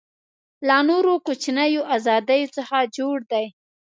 [0.67, 3.45] له نورو کوچنیو آزادیو څخه جوړ دی.